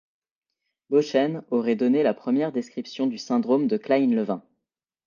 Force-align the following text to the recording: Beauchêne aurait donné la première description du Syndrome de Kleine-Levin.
Beauchêne 0.89 1.43
aurait 1.51 1.75
donné 1.75 2.01
la 2.01 2.15
première 2.15 2.51
description 2.51 3.05
du 3.05 3.19
Syndrome 3.19 3.67
de 3.67 3.77
Kleine-Levin. 3.77 4.41